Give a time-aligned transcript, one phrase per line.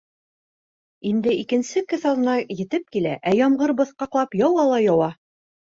[1.09, 5.17] Инде икенсе кесаҙна етеп килә, ә ямғыр быҫҡаҡлап яуа ла яуа.